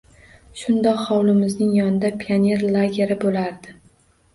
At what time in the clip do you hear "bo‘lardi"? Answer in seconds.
3.25-3.83